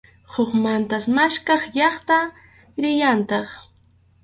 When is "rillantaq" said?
2.81-3.47